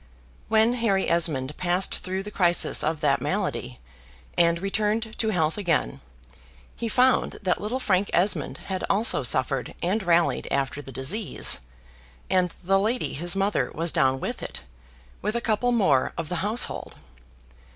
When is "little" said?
7.61-7.79